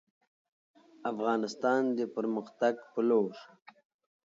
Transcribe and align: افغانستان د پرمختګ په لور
افغانستان 1.11 1.81
د 1.97 1.99
پرمختګ 2.15 2.75
په 2.91 2.99
لور 3.09 3.31